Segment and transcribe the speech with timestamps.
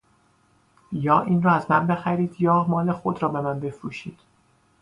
[0.91, 4.19] یا اینرا از من بخرید یا مال خودرا بمن فروشید